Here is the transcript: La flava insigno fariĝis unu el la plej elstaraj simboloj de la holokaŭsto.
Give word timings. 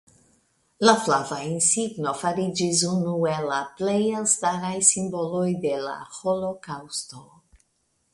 La 0.87 0.93
flava 1.07 1.35
insigno 1.49 2.13
fariĝis 2.21 2.81
unu 2.91 3.13
el 3.33 3.45
la 3.51 3.59
plej 3.81 3.99
elstaraj 4.21 4.73
simboloj 4.89 5.45
de 5.67 5.75
la 5.85 5.95
holokaŭsto. 6.17 7.23